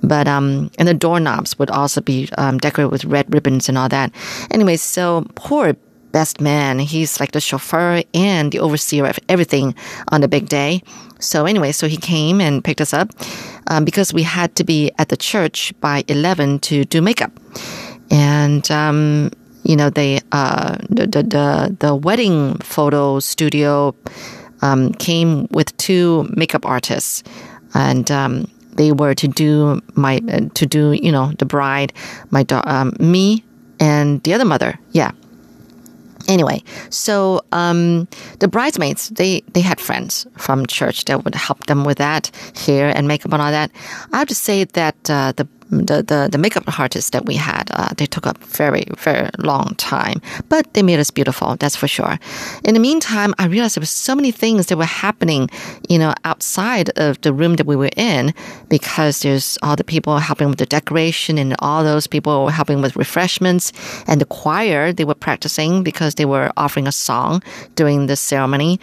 [0.03, 3.89] But um, and the doorknobs would also be um, decorated with red ribbons and all
[3.89, 4.11] that.
[4.51, 5.75] Anyway, so poor
[6.11, 9.75] best man, he's like the chauffeur and the overseer of everything
[10.09, 10.81] on the big day.
[11.19, 13.11] So anyway, so he came and picked us up.
[13.67, 17.31] um, because we had to be at the church by 11 to do makeup.
[18.11, 19.31] And, um,
[19.63, 23.95] you know, they, uh, the, the, the, the wedding photo studio
[24.61, 27.23] um, came with two makeup artists.
[27.75, 31.93] And um, they were to do my, uh, to do, you know, the bride,
[32.31, 33.43] my, da- um, me,
[33.79, 34.79] and the other mother.
[34.91, 35.11] Yeah.
[36.27, 38.07] Anyway, so um,
[38.39, 42.31] the bridesmaids they they had friends from church that would help them with that
[42.65, 43.69] hair and makeup and all that.
[44.11, 47.69] I have to say that uh, the the, the, the makeup artists that we had,
[47.71, 51.56] uh, they took a very, very long time, but they made us beautiful.
[51.58, 52.19] That's for sure.
[52.63, 55.49] In the meantime, I realized there were so many things that were happening,
[55.89, 58.34] you know, outside of the room that we were in
[58.69, 62.95] because there's all the people helping with the decoration and all those people helping with
[62.95, 63.71] refreshments
[64.08, 67.41] and the choir, they were practicing because they were offering a song
[67.75, 68.80] during the ceremony.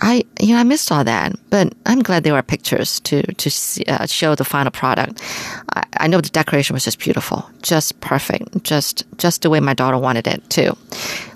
[0.00, 3.50] I you know I missed all that, but I'm glad there are pictures to to
[3.50, 5.22] see, uh, show the final product.
[5.74, 9.74] I, I know the decoration was just beautiful, just perfect, just just the way my
[9.74, 10.76] daughter wanted it too.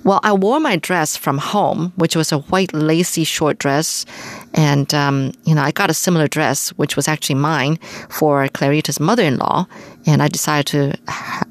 [0.04, 4.06] Well, I wore my dress from home, which was a white lacy short dress,
[4.54, 7.76] and um, you know I got a similar dress, which was actually mine
[8.08, 9.66] for Clarita's mother-in-law,
[10.06, 10.98] and I decided to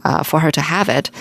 [0.04, 1.12] uh, for her to have it.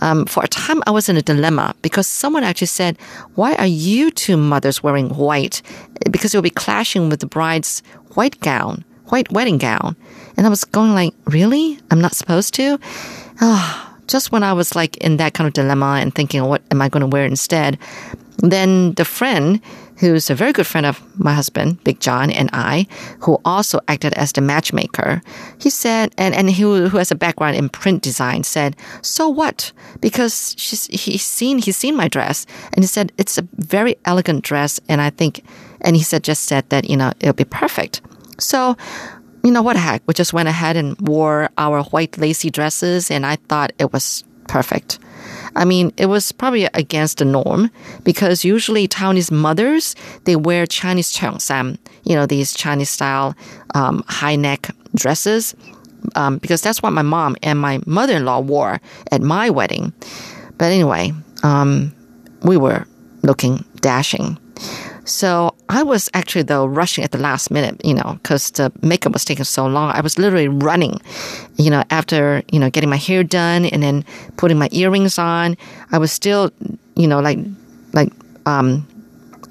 [0.00, 2.98] Um, for a time, I was in a dilemma because someone actually said,
[3.34, 5.62] "Why are you two mothers wearing white?"
[6.10, 7.82] Because it will be clashing with the bride's
[8.14, 9.96] white gown, white wedding gown.
[10.36, 11.78] And I was going like, "Really?
[11.90, 12.78] I'm not supposed to?"
[13.40, 16.82] Oh, just when I was like in that kind of dilemma and thinking, "What am
[16.82, 17.78] I going to wear instead?"
[18.42, 19.60] Then the friend,
[20.00, 22.86] who's a very good friend of my husband, Big John, and I,
[23.20, 25.20] who also acted as the matchmaker,
[25.58, 29.72] he said, and, and he, who has a background in print design, said, so what?
[30.00, 34.42] Because she's, he's seen, he's seen my dress and he said, it's a very elegant
[34.42, 34.80] dress.
[34.88, 35.44] And I think,
[35.82, 38.00] and he said, just said that, you know, it'll be perfect.
[38.38, 38.78] So,
[39.44, 40.02] you know, what the heck?
[40.06, 44.24] We just went ahead and wore our white lacy dresses and I thought it was
[44.48, 44.98] perfect.
[45.56, 47.70] I mean, it was probably against the norm
[48.04, 53.34] because usually Taiwanese mothers they wear Chinese cheongsam, you know, these Chinese style
[53.74, 55.54] um, high neck dresses,
[56.14, 59.92] um, because that's what my mom and my mother in law wore at my wedding.
[60.58, 61.94] But anyway, um,
[62.42, 62.86] we were
[63.22, 64.38] looking dashing.
[65.04, 69.12] So I was actually though rushing at the last minute, you know, because the makeup
[69.12, 69.90] was taking so long.
[69.90, 71.00] I was literally running,
[71.60, 74.04] you know, after you know getting my hair done and then
[74.36, 75.56] putting my earrings on.
[75.92, 76.50] I was still,
[76.96, 77.38] you know, like
[77.92, 78.12] like
[78.46, 78.86] um,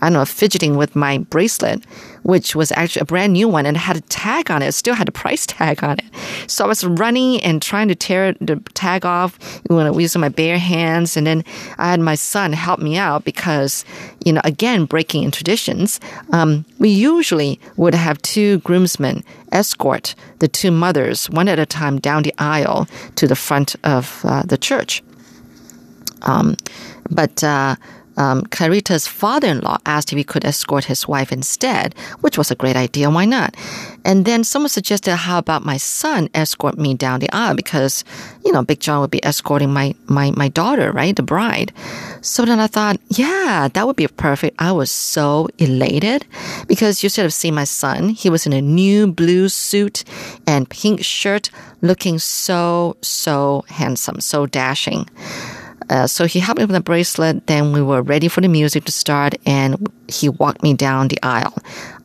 [0.02, 1.84] I don't know, fidgeting with my bracelet,
[2.30, 4.72] which was actually a brand new one and had a tag on it.
[4.74, 6.06] Still had a price tag on it.
[6.46, 10.22] So I was running and trying to tear the tag off when I was using
[10.22, 11.18] my bare hands.
[11.18, 11.44] And then
[11.80, 13.84] I had my son help me out because,
[14.24, 16.00] you know, again, breaking in traditions,
[16.32, 22.00] um, we usually would have two groomsmen escort the two mothers one at a time
[22.00, 25.02] down the aisle to the front of uh, the church.
[26.22, 26.56] Um,
[27.10, 27.76] but, uh,
[28.20, 32.76] um, Clarita's father-in-law asked if he could escort his wife instead, which was a great
[32.76, 33.10] idea.
[33.10, 33.56] Why not?
[34.04, 38.04] And then someone suggested, how about my son escort me down the aisle because,
[38.46, 41.16] you know, Big John would be escorting my, my, my daughter, right?
[41.16, 41.72] The bride.
[42.22, 44.58] So then I thought, yeah, that would be perfect.
[44.60, 46.26] I was so elated
[46.68, 48.10] because you should have seen my son.
[48.10, 50.04] He was in a new blue suit
[50.46, 51.50] and pink shirt
[51.82, 55.08] looking so, so handsome, so dashing.
[55.91, 57.47] Uh, so he helped me with the bracelet.
[57.47, 59.77] Then we were ready for the music to start, and
[60.09, 61.55] he walked me down the aisle.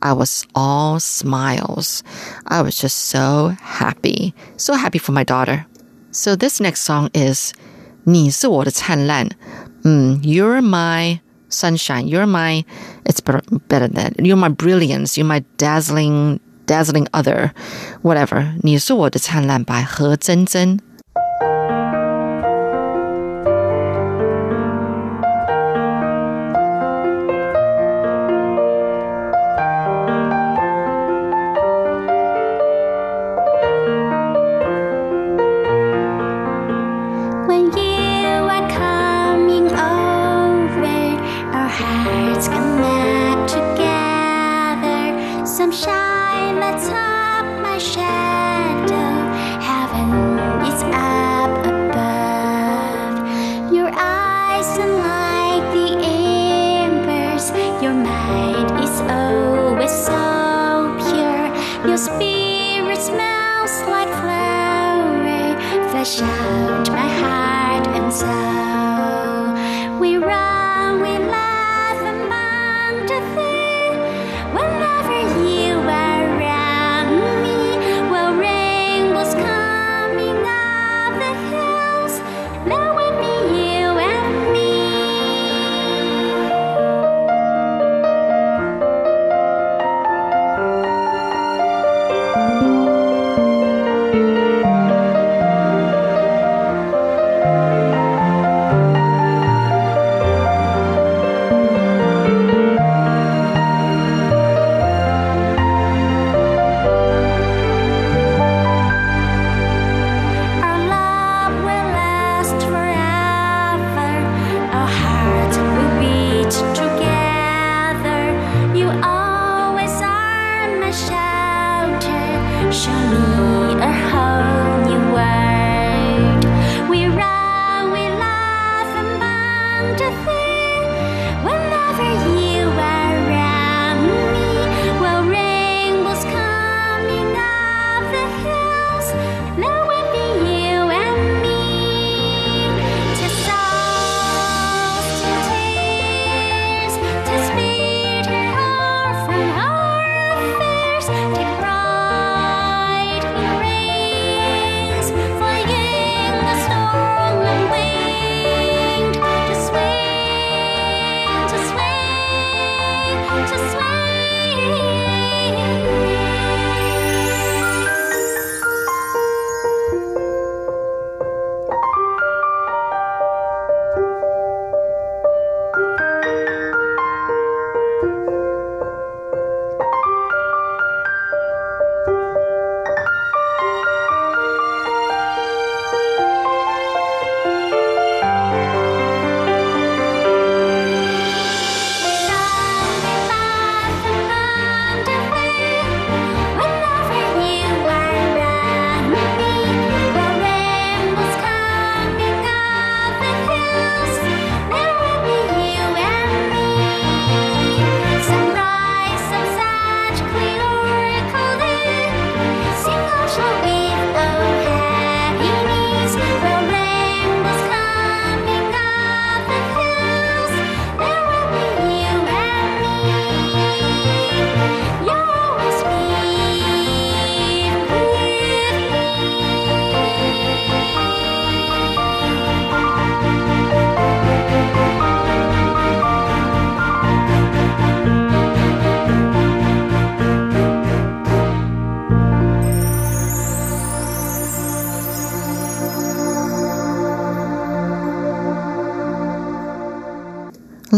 [0.02, 2.02] I was all smiles.
[2.46, 5.66] I was just so happy, so happy for my daughter.
[6.10, 7.52] So this next song is
[8.04, 9.30] "你是我的灿烂."
[9.82, 12.06] Mm, you're my sunshine.
[12.06, 12.64] You're my.
[13.04, 15.16] It's better, better than you're my brilliance.
[15.16, 17.52] You're my dazzling, dazzling other.
[18.02, 18.52] Whatever.
[18.62, 20.80] 你是我的灿烂 by 何真真。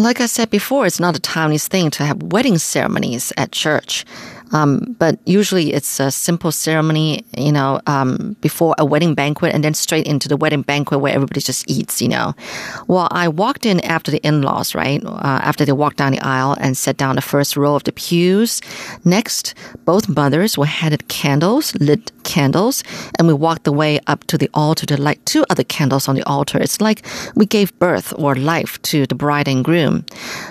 [0.07, 4.05] Like I said before, it's not a Taiwanese thing to have wedding ceremonies at church.
[4.51, 9.63] Um, but usually it's a simple ceremony, you know, um, before a wedding banquet and
[9.63, 12.33] then straight into the wedding banquet where everybody just eats, you know.
[12.87, 15.03] Well, I walked in after the in-laws, right?
[15.05, 17.91] Uh, after they walked down the aisle and sat down the first row of the
[17.91, 18.61] pews.
[19.03, 19.53] Next,
[19.85, 22.83] both mothers were handed candles, lit candles,
[23.17, 26.15] and we walked the way up to the altar to light two other candles on
[26.15, 26.57] the altar.
[26.59, 30.05] It's like we gave birth or life to the bride and groom.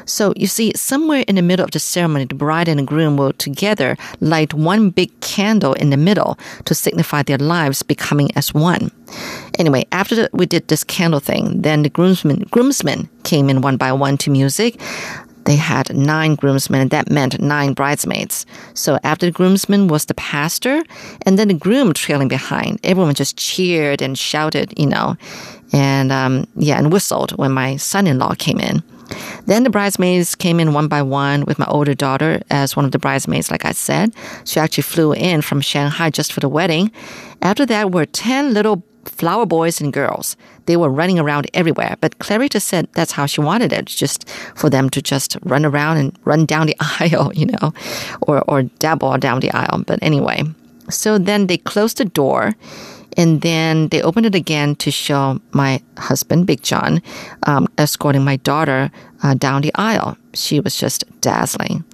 [0.05, 3.17] So you see, somewhere in the middle of the ceremony, the bride and the groom
[3.17, 3.86] were together
[4.21, 8.91] light one big candle in the middle to signify their lives becoming as one.
[9.59, 13.93] Anyway, after we did this candle thing, then the groomsmen, groomsmen came in one by
[13.93, 14.81] one to music.
[15.45, 18.47] They had nine groomsmen, and that meant nine bridesmaids.
[18.75, 20.83] So after the groomsmen was the pastor,
[21.25, 22.81] and then the groom trailing behind.
[22.83, 25.17] Everyone just cheered and shouted, you know,
[25.73, 28.83] and um, yeah, and whistled when my son-in-law came in.
[29.47, 32.93] Then the bridesmaids came in one by one with my older daughter as one of
[32.93, 34.15] the bridesmaids, like I said.
[34.45, 36.91] She actually flew in from Shanghai just for the wedding.
[37.43, 40.37] After that were 10 little flower boys and girls.
[40.67, 44.69] They were running around everywhere, but Clarita said that's how she wanted it, just for
[44.69, 47.73] them to just run around and run down the aisle, you know,
[48.23, 49.85] or, or dabble down the aisle.
[49.87, 50.43] But anyway,
[50.91, 52.55] so then they closed the door
[53.17, 57.03] and then they opened it again to show my husband, Big John,
[57.45, 58.91] um, escorting my daughter
[59.23, 60.17] uh, down the aisle.
[60.35, 61.85] She was just dazzling.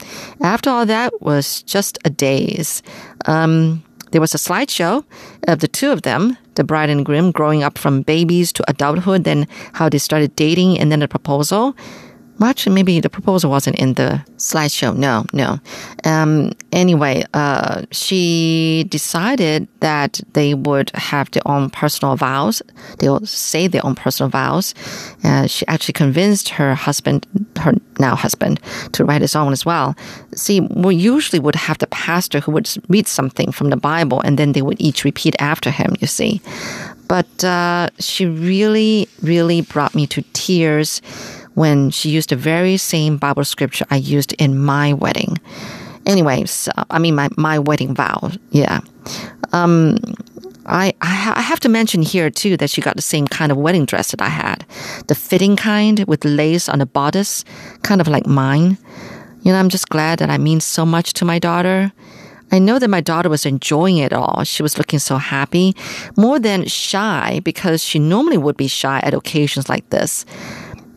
[0.41, 2.83] After all that was just a daze.
[3.27, 5.05] Um, there was a slideshow
[5.49, 9.25] of the two of them, the bride and groom, growing up from babies to adulthood,
[9.25, 11.75] then how they started dating, and then the proposal.
[12.43, 14.97] Well, actually, maybe the proposal wasn't in the slideshow.
[14.97, 15.61] No, no.
[16.03, 22.61] Um, anyway, uh, she decided that they would have their own personal vows.
[22.99, 24.75] They will say their own personal vows.
[25.23, 27.29] Uh, she actually convinced her husband,
[27.61, 28.59] her now husband,
[28.91, 29.95] to write his own as well.
[30.35, 34.37] See, we usually would have the pastor who would read something from the Bible and
[34.37, 36.41] then they would each repeat after him, you see.
[37.07, 41.01] But uh, she really, really brought me to tears
[41.55, 45.39] when she used the very same Bible scripture I used in my wedding.
[46.07, 48.31] Anyways, I mean my my wedding vow.
[48.51, 48.81] Yeah.
[49.53, 49.99] Um,
[50.67, 53.85] I, I have to mention here too that she got the same kind of wedding
[53.85, 54.65] dress that I had,
[55.09, 57.45] the fitting kind with lace on the bodice,
[57.83, 58.79] kind of like mine.
[59.43, 61.93] You know, I'm just glad that I mean so much to my daughter.
[62.53, 64.45] I know that my daughter was enjoying it all.
[64.45, 65.75] She was looking so happy,
[66.17, 70.25] more than shy because she normally would be shy at occasions like this.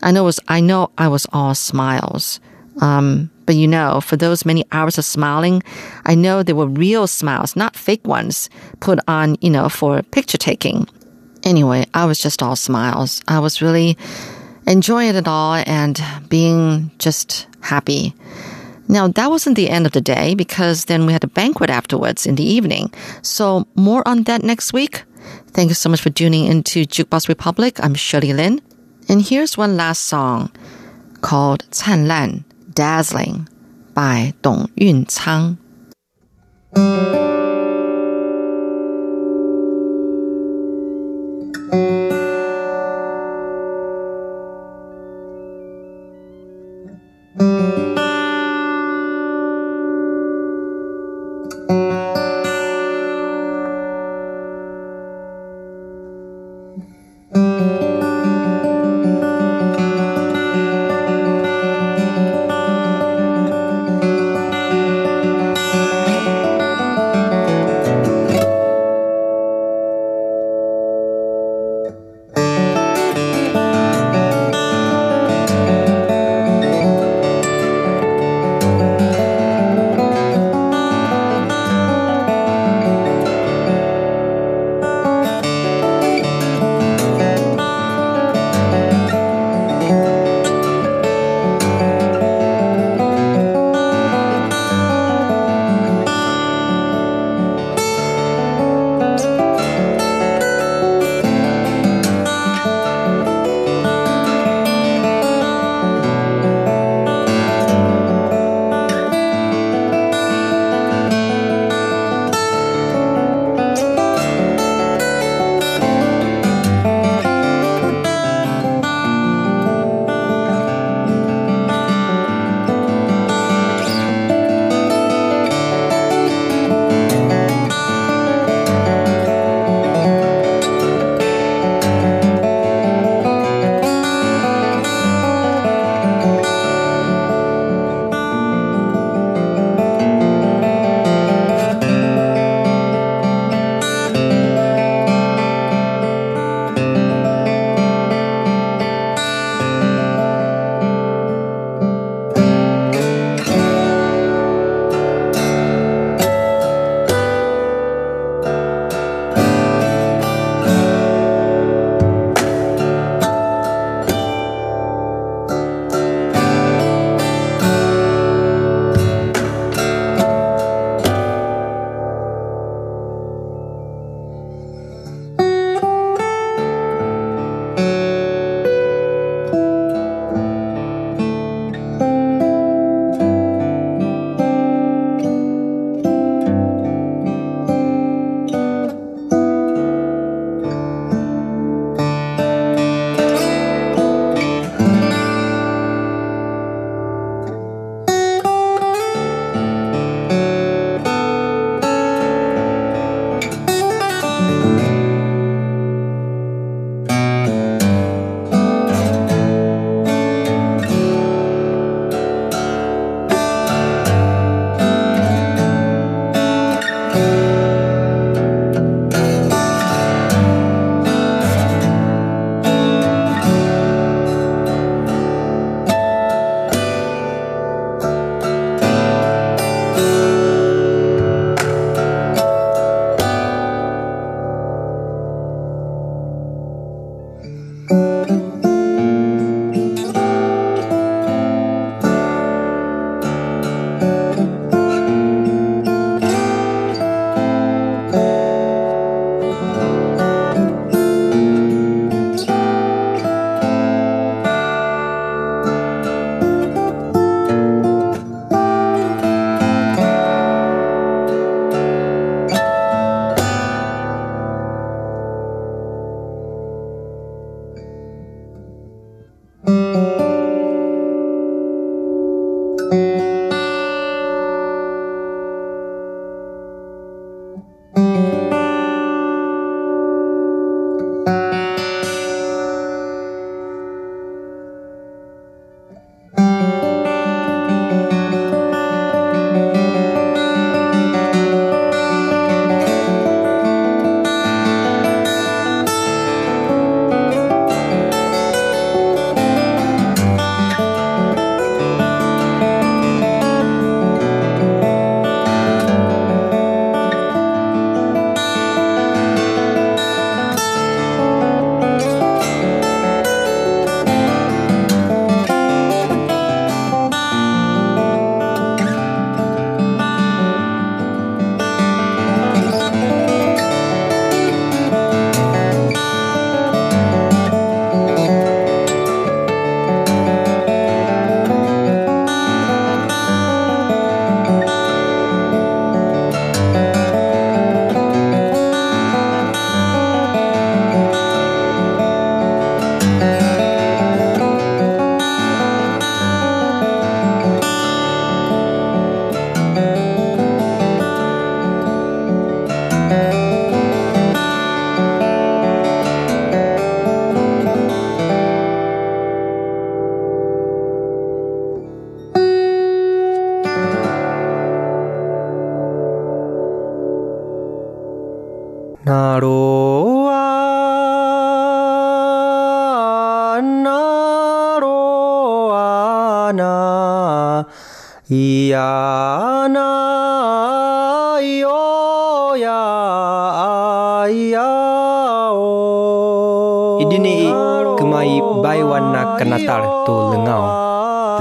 [0.02, 2.40] I know was I know I was all smiles.
[2.80, 5.62] Um, but you know, for those many hours of smiling,
[6.04, 10.38] I know they were real smiles, not fake ones put on, you know, for picture
[10.38, 10.86] taking.
[11.42, 13.22] Anyway, I was just all smiles.
[13.28, 13.96] I was really
[14.66, 18.14] enjoying it all and being just happy.
[18.88, 22.26] Now, that wasn't the end of the day because then we had a banquet afterwards
[22.26, 22.92] in the evening.
[23.22, 25.04] So, more on that next week.
[25.48, 27.82] Thank you so much for tuning into Jukebox Republic.
[27.82, 28.60] I'm Shirley Lin.
[29.08, 30.50] And here's one last song
[31.20, 32.44] called 灿烂
[32.74, 33.46] Dazzling
[33.94, 35.58] by Dong Yun Cang.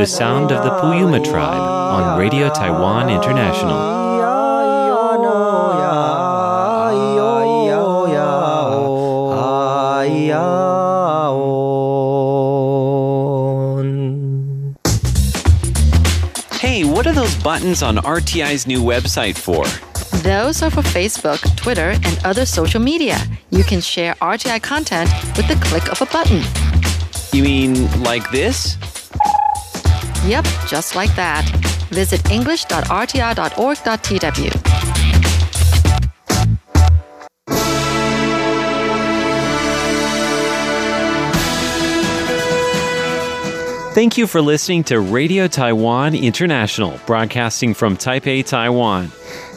[0.06, 3.76] The sound of the Puyuma tribe on Radio Taiwan International.
[16.60, 19.66] Hey, what are those buttons on RTI's new website for?
[20.20, 23.18] Those are for Facebook, Twitter, and other social media.
[23.50, 26.44] You can share RTI content with the click of a button.
[27.34, 28.78] You mean like this?
[30.28, 31.46] Yep, just like that.
[31.92, 34.76] Visit english.rti.org.tw.
[43.96, 49.10] Thank you for listening to Radio Taiwan International, broadcasting from Taipei, Taiwan.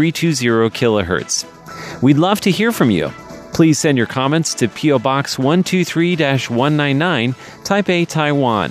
[0.00, 2.02] 15320 kilohertz.
[2.02, 3.10] We'd love to hear from you.
[3.52, 7.32] Please send your comments to PO Box 123 199,
[7.62, 8.70] Taipei, Taiwan.